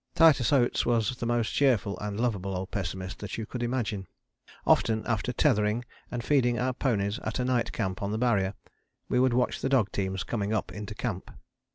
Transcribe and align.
Titus 0.15 0.51
Oates 0.51 0.83
was 0.83 1.15
the 1.17 1.27
most 1.27 1.53
cheerful 1.53 1.95
and 1.99 2.19
lovable 2.19 2.57
old 2.57 2.71
pessimist 2.71 3.19
that 3.19 3.37
you 3.37 3.45
could 3.45 3.61
imagine. 3.61 4.07
Often, 4.65 5.05
after 5.05 5.31
tethering 5.31 5.85
and 6.09 6.23
feeding 6.23 6.57
our 6.57 6.73
ponies 6.73 7.19
at 7.19 7.37
a 7.37 7.45
night 7.45 7.71
camp 7.71 8.01
on 8.01 8.09
the 8.11 8.17
Barrier, 8.17 8.55
we 9.09 9.19
would 9.19 9.35
watch 9.35 9.61
the 9.61 9.69
dog 9.69 9.91
teams 9.91 10.23
coming 10.23 10.53
up 10.53 10.71
into 10.71 10.95
camp. 10.95 11.29